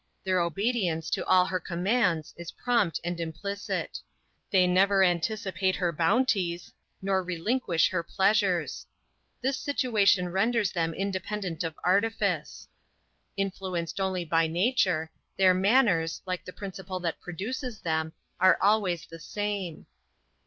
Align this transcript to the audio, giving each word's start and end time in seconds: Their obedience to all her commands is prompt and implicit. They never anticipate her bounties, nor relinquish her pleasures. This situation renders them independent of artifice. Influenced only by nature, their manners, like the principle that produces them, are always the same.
Their 0.23 0.39
obedience 0.39 1.11
to 1.11 1.23
all 1.27 1.45
her 1.45 1.59
commands 1.59 2.33
is 2.35 2.53
prompt 2.53 2.99
and 3.03 3.19
implicit. 3.19 3.99
They 4.49 4.65
never 4.65 5.03
anticipate 5.03 5.75
her 5.75 5.91
bounties, 5.91 6.73
nor 7.03 7.21
relinquish 7.21 7.87
her 7.89 8.01
pleasures. 8.01 8.87
This 9.43 9.59
situation 9.59 10.29
renders 10.29 10.71
them 10.71 10.95
independent 10.95 11.63
of 11.63 11.75
artifice. 11.83 12.67
Influenced 13.37 13.99
only 13.99 14.25
by 14.25 14.47
nature, 14.47 15.11
their 15.37 15.53
manners, 15.53 16.23
like 16.25 16.45
the 16.45 16.51
principle 16.53 16.99
that 17.01 17.21
produces 17.21 17.79
them, 17.81 18.13
are 18.39 18.57
always 18.59 19.05
the 19.05 19.19
same. 19.19 19.85